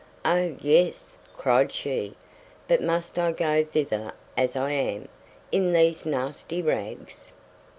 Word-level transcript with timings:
"Oh! 0.25 0.55
yes," 0.59 1.19
cried 1.37 1.71
she; 1.71 2.15
"but 2.67 2.81
must 2.81 3.19
I 3.19 3.33
go 3.33 3.63
thither 3.63 4.13
as 4.35 4.55
I 4.55 4.71
am, 4.71 5.07
in 5.51 5.73
these 5.73 6.07
nasty 6.07 6.63
rags?" 6.63 7.33